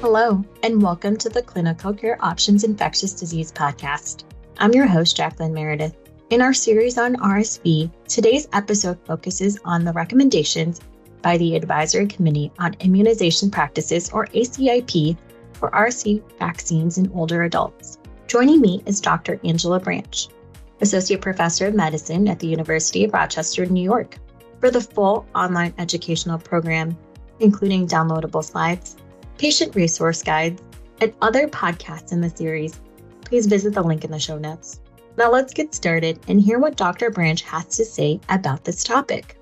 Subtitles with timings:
[0.00, 4.22] Hello, and welcome to the Clinical Care Options Infectious Disease Podcast.
[4.58, 5.96] I'm your host, Jacqueline Meredith.
[6.30, 10.80] In our series on RSV, today's episode focuses on the recommendations
[11.20, 15.16] by the Advisory Committee on Immunization Practices, or ACIP,
[15.54, 17.98] for RSV vaccines in older adults.
[18.28, 19.40] Joining me is Dr.
[19.42, 20.28] Angela Branche,
[20.80, 24.16] Associate Professor of Medicine at the University of Rochester, New York.
[24.60, 26.96] For the full online educational program,
[27.40, 28.96] including downloadable slides,
[29.38, 30.60] patient resource guides,
[31.00, 32.80] and other podcasts in the series,
[33.24, 34.80] please visit the link in the show notes.
[35.16, 37.10] Now let's get started and hear what Dr.
[37.10, 39.36] Branche has to say about this topic.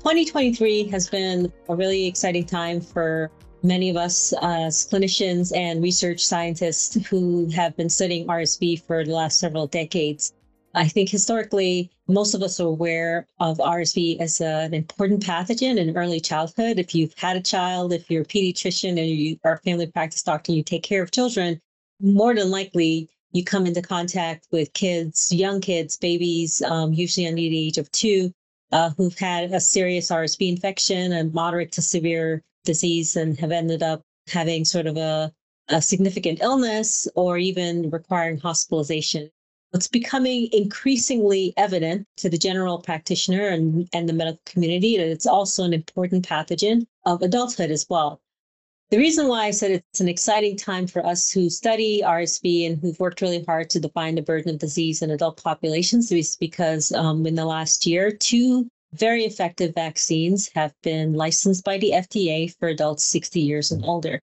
[0.00, 3.30] 2023 has been a really exciting time for
[3.62, 9.12] many of us as clinicians and research scientists who have been studying RSV for the
[9.12, 10.32] last several decades.
[10.76, 15.96] I think historically, most of us are aware of RSV as an important pathogen in
[15.96, 16.78] early childhood.
[16.78, 20.22] If you've had a child, if you're a pediatrician and you are a family practice
[20.22, 21.62] doctor, you take care of children,
[21.98, 27.36] more than likely you come into contact with kids, young kids, babies, um, usually under
[27.36, 28.30] the age of two,
[28.70, 33.82] uh, who've had a serious RSV infection and moderate to severe disease and have ended
[33.82, 35.32] up having sort of a,
[35.68, 39.30] a significant illness or even requiring hospitalization.
[39.72, 45.26] It's becoming increasingly evident to the general practitioner and, and the medical community that it's
[45.26, 48.20] also an important pathogen of adulthood as well.
[48.90, 52.78] The reason why I said it's an exciting time for us who study RSV and
[52.78, 56.92] who've worked really hard to define the burden of disease in adult populations is because
[56.92, 62.54] um, in the last year, two very effective vaccines have been licensed by the FDA
[62.58, 64.20] for adults 60 years and older.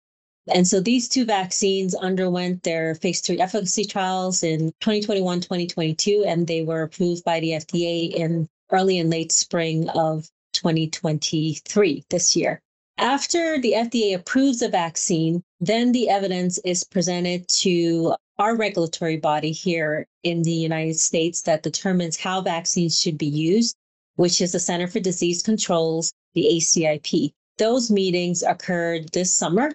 [0.53, 6.47] And so these two vaccines underwent their phase three efficacy trials in 2021, 2022, and
[6.47, 12.61] they were approved by the FDA in early and late spring of 2023 this year.
[12.97, 19.51] After the FDA approves a vaccine, then the evidence is presented to our regulatory body
[19.51, 23.75] here in the United States that determines how vaccines should be used,
[24.15, 27.31] which is the Center for Disease Controls, the ACIP.
[27.57, 29.71] Those meetings occurred this summer,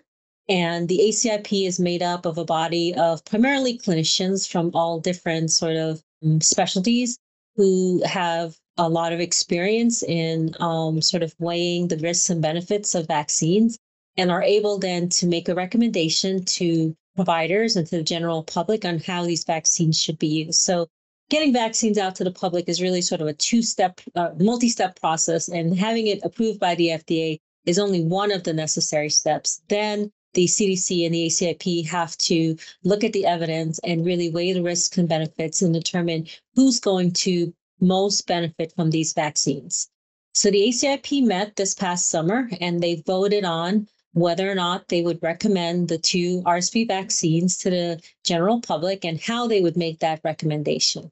[0.49, 5.50] and the ACIP is made up of a body of primarily clinicians from all different
[5.50, 7.19] sort of um, specialties
[7.56, 12.94] who have a lot of experience in um, sort of weighing the risks and benefits
[12.94, 13.78] of vaccines
[14.16, 18.84] and are able then to make a recommendation to providers and to the general public
[18.84, 20.61] on how these vaccines should be used.
[20.61, 20.88] So
[21.31, 25.49] getting vaccines out to the public is really sort of a two-step, uh, multi-step process,
[25.49, 29.62] and having it approved by the FDA is only one of the necessary steps.
[29.69, 34.52] Then the CDC and the ACIP have to look at the evidence and really weigh
[34.52, 39.88] the risks and benefits and determine who's going to most benefit from these vaccines.
[40.34, 45.02] So the ACIP met this past summer and they voted on whether or not they
[45.02, 49.98] would recommend the two RSV vaccines to the general public and how they would make
[50.00, 51.10] that recommendation.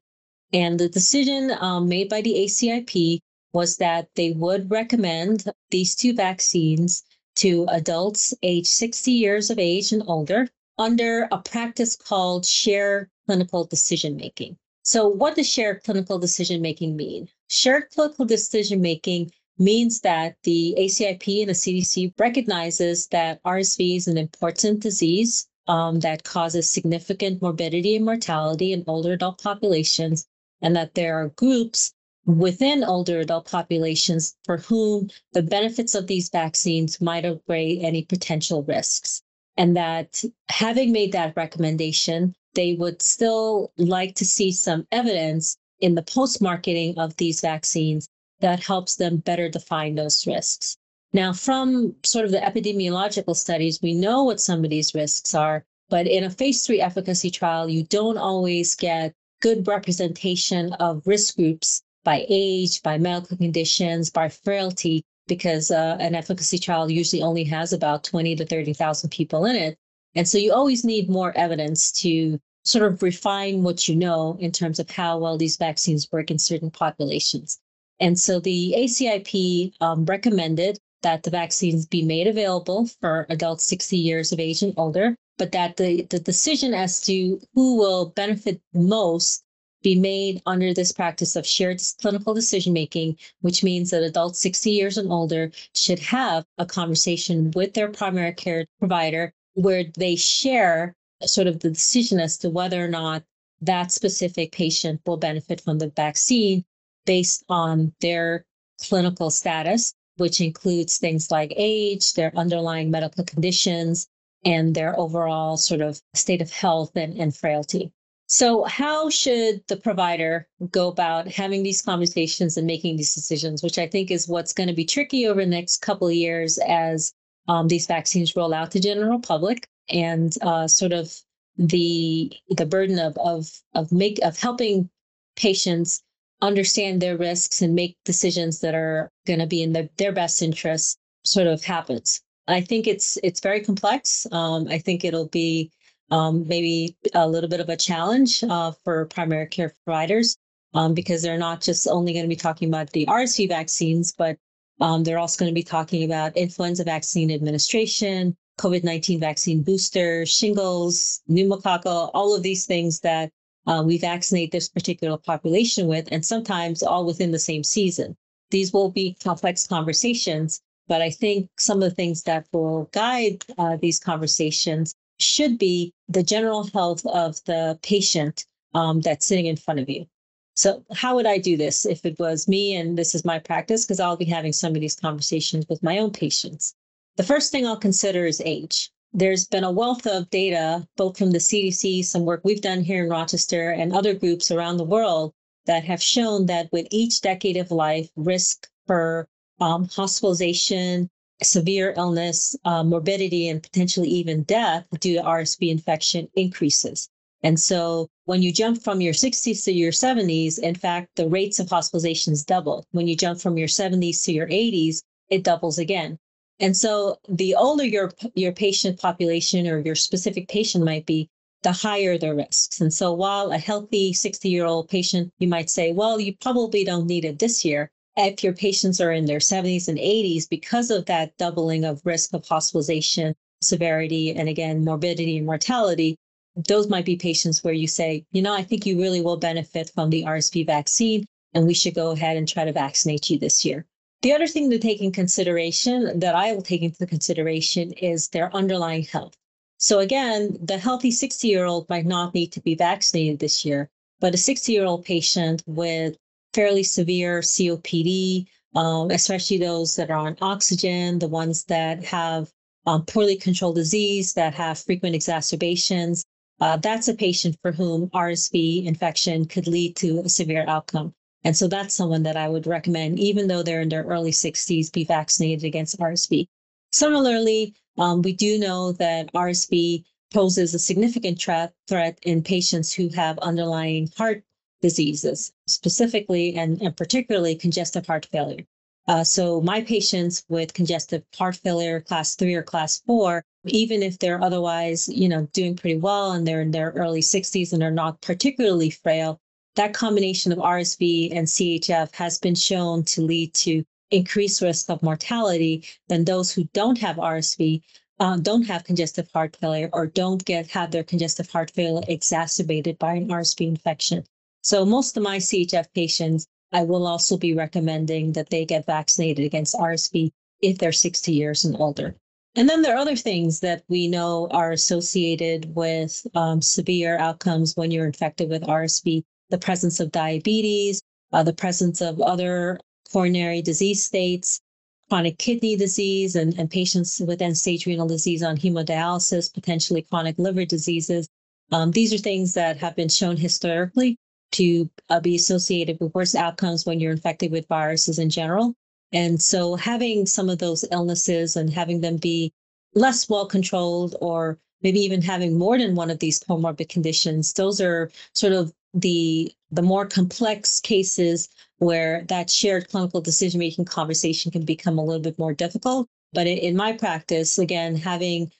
[0.52, 3.20] And the decision um, made by the ACIP
[3.52, 7.02] was that they would recommend these two vaccines
[7.36, 10.48] to adults age 60 years of age and older
[10.78, 14.56] under a practice called shared clinical decision making.
[14.84, 17.28] So, what does shared clinical decision making mean?
[17.48, 24.08] Shared clinical decision making means that the ACIP and the CDC recognizes that RSV is
[24.08, 30.26] an important disease um, that causes significant morbidity and mortality in older adult populations,
[30.60, 31.92] and that there are groups
[32.26, 38.62] within older adult populations for whom the benefits of these vaccines might outweigh any potential
[38.62, 39.22] risks.
[39.56, 45.94] And that having made that recommendation, they would still like to see some evidence in
[45.94, 48.08] the post marketing of these vaccines
[48.40, 50.76] that helps them better define those risks.
[51.12, 55.64] Now, from sort of the epidemiological studies, we know what some of these risks are,
[55.90, 61.36] but in a phase three efficacy trial, you don't always get good representation of risk
[61.36, 67.44] groups by age, by medical conditions, by frailty, because uh, an efficacy trial usually only
[67.44, 69.78] has about 20 to 30,000 people in it.
[70.14, 74.52] And so you always need more evidence to sort of refine what you know in
[74.52, 77.58] terms of how well these vaccines work in certain populations.
[77.98, 83.96] And so the ACIP um, recommended that the vaccines be made available for adults 60
[83.96, 88.60] years of age and older, but that the, the decision as to who will benefit
[88.72, 89.42] most
[89.82, 94.70] be made under this practice of shared clinical decision making, which means that adults 60
[94.70, 100.94] years and older should have a conversation with their primary care provider where they share
[101.24, 103.22] sort of the decision as to whether or not
[103.60, 106.64] that specific patient will benefit from the vaccine
[107.06, 108.44] based on their
[108.80, 114.08] clinical status which includes things like age, their underlying medical conditions,
[114.44, 117.92] and their overall sort of state of health and, and frailty.
[118.32, 123.76] So, how should the provider go about having these conversations and making these decisions, which
[123.76, 127.12] I think is what's going to be tricky over the next couple of years as
[127.46, 131.14] um, these vaccines roll out to general public and uh, sort of
[131.58, 134.88] the the burden of of of make of helping
[135.36, 136.02] patients
[136.40, 140.40] understand their risks and make decisions that are going to be in the, their best
[140.40, 142.22] interests sort of happens.
[142.48, 144.26] I think it's it's very complex.
[144.32, 145.70] Um, I think it'll be
[146.12, 150.36] um, maybe a little bit of a challenge uh, for primary care providers
[150.74, 154.36] um, because they're not just only going to be talking about the RSV vaccines, but
[154.80, 160.26] um, they're also going to be talking about influenza vaccine administration, COVID 19 vaccine booster,
[160.26, 163.30] shingles, pneumococcal, all of these things that
[163.66, 168.14] uh, we vaccinate this particular population with, and sometimes all within the same season.
[168.50, 173.42] These will be complex conversations, but I think some of the things that will guide
[173.56, 179.56] uh, these conversations should be the general health of the patient um, that's sitting in
[179.56, 180.06] front of you.
[180.54, 183.84] So, how would I do this if it was me and this is my practice?
[183.84, 186.74] Because I'll be having some of these conversations with my own patients.
[187.16, 191.32] The first thing I'll consider is age there's been a wealth of data, both from
[191.32, 195.34] the CDC, some work we've done here in Rochester, and other groups around the world
[195.66, 199.28] that have shown that with each decade of life, risk for
[199.60, 201.10] um, hospitalization,
[201.44, 207.08] severe illness, uh, morbidity, and potentially even death due to RSV infection increases.
[207.42, 211.58] And so when you jump from your 60s to your 70s, in fact, the rates
[211.58, 212.86] of hospitalizations double.
[212.92, 216.18] When you jump from your 70s to your 80s, it doubles again.
[216.60, 221.28] And so the older your your patient population or your specific patient might be,
[221.62, 222.80] the higher the risks.
[222.80, 226.84] And so while a healthy 60 year old patient, you might say, well, you probably
[226.84, 227.90] don't need it this year.
[228.16, 232.34] If your patients are in their 70s and 80s, because of that doubling of risk
[232.34, 236.16] of hospitalization, severity, and again, morbidity and mortality,
[236.54, 239.90] those might be patients where you say, you know, I think you really will benefit
[239.94, 241.24] from the RSV vaccine,
[241.54, 243.86] and we should go ahead and try to vaccinate you this year.
[244.20, 248.54] The other thing to take in consideration that I will take into consideration is their
[248.54, 249.36] underlying health.
[249.78, 253.90] So again, the healthy 60 year old might not need to be vaccinated this year,
[254.20, 256.16] but a 60 year old patient with
[256.54, 262.50] fairly severe COPD, um, especially those that are on oxygen, the ones that have
[262.86, 266.24] um, poorly controlled disease, that have frequent exacerbations,
[266.60, 271.12] uh, that's a patient for whom RSV infection could lead to a severe outcome.
[271.44, 274.92] And so that's someone that I would recommend, even though they're in their early 60s,
[274.92, 276.46] be vaccinated against RSV.
[276.92, 283.08] Similarly, um, we do know that RSV poses a significant threat, threat in patients who
[283.08, 284.44] have underlying heart
[284.82, 288.66] diseases, specifically and, and particularly congestive heart failure.
[289.08, 294.18] Uh, so my patients with congestive heart failure, class three or class four, even if
[294.18, 297.90] they're otherwise, you know, doing pretty well and they're in their early 60s and are
[297.90, 299.40] not particularly frail,
[299.74, 305.02] that combination of RSV and CHF has been shown to lead to increased risk of
[305.02, 307.80] mortality than those who don't have RSV,
[308.20, 312.98] uh, don't have congestive heart failure, or don't get have their congestive heart failure exacerbated
[312.98, 314.24] by an RSV infection.
[314.62, 319.44] So most of my CHF patients, I will also be recommending that they get vaccinated
[319.44, 322.14] against RSV if they're 60 years and older.
[322.54, 327.76] And then there are other things that we know are associated with um, severe outcomes
[327.76, 331.02] when you're infected with RSV the presence of diabetes,
[331.32, 332.80] uh, the presence of other
[333.12, 334.60] coronary disease states,
[335.08, 340.38] chronic kidney disease, and, and patients with end stage renal disease on hemodialysis, potentially chronic
[340.38, 341.28] liver diseases.
[341.70, 344.16] Um, these are things that have been shown historically
[344.52, 348.74] to uh, be associated with worse outcomes when you're infected with viruses in general.
[349.12, 352.52] And so having some of those illnesses and having them be
[352.94, 357.80] less well controlled or maybe even having more than one of these comorbid conditions, those
[357.80, 364.52] are sort of the the more complex cases where that shared clinical decision making conversation
[364.52, 368.50] can become a little bit more difficult but in my practice again having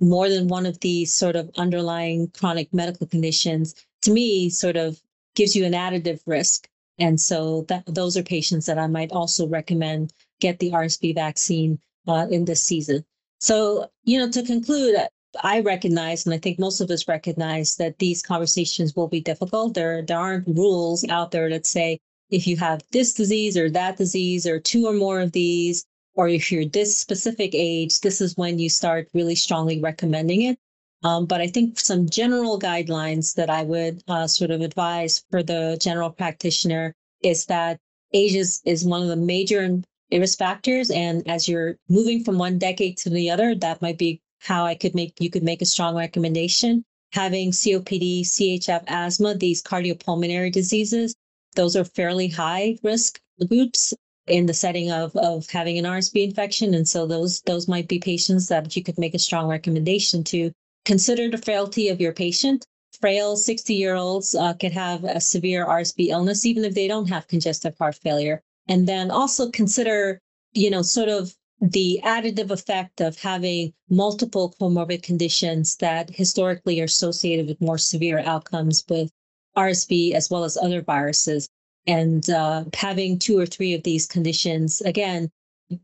[0.00, 5.00] more than one of these sort of underlying chronic medical conditions to me sort of
[5.34, 9.46] gives you an additive risk and so that those are patients that i might also
[9.46, 13.04] recommend get the rsv vaccine uh, in this season
[13.38, 14.96] so you know to conclude
[15.42, 19.74] I recognize, and I think most of us recognize that these conversations will be difficult.
[19.74, 23.96] There, there aren't rules out there that say if you have this disease or that
[23.96, 25.84] disease or two or more of these,
[26.14, 30.58] or if you're this specific age, this is when you start really strongly recommending it.
[31.04, 35.42] Um, but I think some general guidelines that I would uh, sort of advise for
[35.42, 37.78] the general practitioner is that
[38.12, 39.80] age is, is one of the major
[40.12, 40.90] risk factors.
[40.90, 44.74] And as you're moving from one decade to the other, that might be how I
[44.74, 46.84] could make you could make a strong recommendation.
[47.12, 51.14] Having COPD, CHF, asthma, these cardiopulmonary diseases,
[51.54, 53.92] those are fairly high risk groups
[54.26, 56.74] in the setting of, of having an RSV infection.
[56.74, 60.52] And so those those might be patients that you could make a strong recommendation to
[60.84, 62.66] consider the frailty of your patient.
[63.00, 67.08] Frail 60 year olds uh, could have a severe RSV illness, even if they don't
[67.08, 68.42] have congestive heart failure.
[68.68, 70.20] And then also consider,
[70.52, 76.84] you know, sort of the additive effect of having multiple comorbid conditions that historically are
[76.84, 79.10] associated with more severe outcomes with
[79.56, 81.48] RSV as well as other viruses
[81.86, 85.30] and uh, having two or three of these conditions again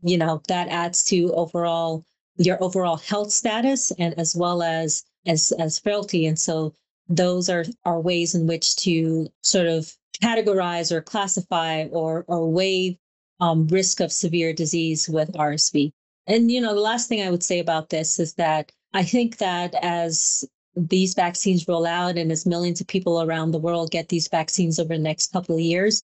[0.03, 2.03] you know that adds to overall
[2.39, 6.73] your overall health status and as well as as as frailty and so
[7.09, 9.91] those are are ways in which to sort of
[10.21, 12.97] categorize or classify or or weigh
[13.39, 15.91] um, risk of severe disease with RSV.
[16.27, 19.37] And you know, the last thing I would say about this is that I think
[19.37, 20.43] that as
[20.75, 24.79] these vaccines roll out and as millions of people around the world get these vaccines
[24.79, 26.03] over the next couple of years,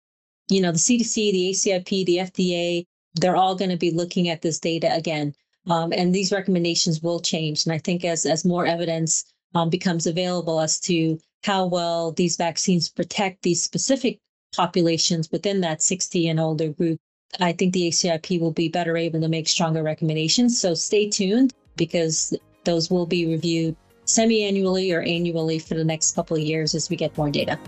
[0.50, 4.42] you know, the CDC, the ACIP, the FDA, they're all going to be looking at
[4.42, 5.34] this data again.
[5.68, 7.66] Um, and these recommendations will change.
[7.66, 12.36] And I think as, as more evidence um, becomes available as to how well these
[12.36, 14.20] vaccines protect these specific
[14.56, 17.00] populations within that 60 and older group,
[17.40, 20.60] I think the ACIP will be better able to make stronger recommendations.
[20.60, 26.38] So stay tuned because those will be reviewed semi-annually or annually for the next couple
[26.38, 27.60] of years as we get more data.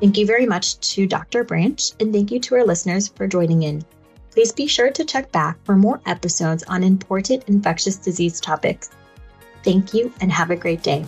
[0.00, 1.42] Thank you very much to Dr.
[1.42, 3.82] Branche, and thank you to our listeners for joining in.
[4.36, 8.90] Please be sure to check back for more episodes on important infectious disease topics.
[9.62, 11.06] Thank you and have a great day.